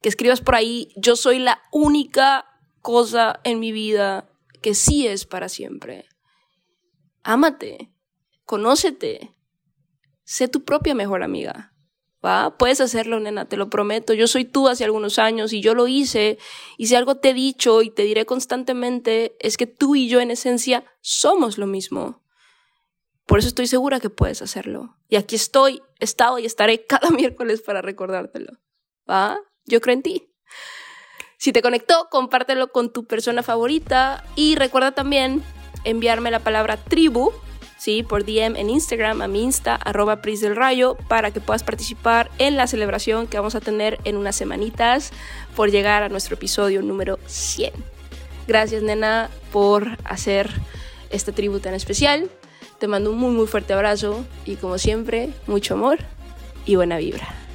[0.00, 2.46] Que escribas por ahí, yo soy la única
[2.80, 4.28] cosa en mi vida
[4.62, 6.06] que sí es para siempre.
[7.22, 7.92] Ámate,
[8.44, 9.34] conócete,
[10.24, 11.72] sé tu propia mejor amiga.
[12.24, 12.56] ¿va?
[12.56, 14.14] Puedes hacerlo, nena, te lo prometo.
[14.14, 16.38] Yo soy tú hace algunos años y yo lo hice.
[16.76, 20.20] Y si algo te he dicho y te diré constantemente es que tú y yo
[20.20, 22.22] en esencia somos lo mismo.
[23.26, 24.96] Por eso estoy segura que puedes hacerlo.
[25.08, 28.58] Y aquí estoy, he estado y estaré cada miércoles para recordártelo.
[29.08, 29.38] ¿Va?
[29.68, 30.28] Yo creo en ti.
[31.36, 35.42] Si te conectó, compártelo con tu persona favorita y recuerda también
[35.84, 37.32] enviarme la palabra tribu
[37.78, 38.02] ¿sí?
[38.02, 42.30] por DM en Instagram, a mi Insta, arroba Pris del Rayo, para que puedas participar
[42.38, 45.12] en la celebración que vamos a tener en unas semanitas
[45.54, 47.72] por llegar a nuestro episodio número 100.
[48.46, 50.50] Gracias, nena, por hacer
[51.10, 52.30] este tributo tan especial.
[52.78, 55.98] Te mando un muy, muy fuerte abrazo y como siempre, mucho amor
[56.64, 57.47] y buena vibra.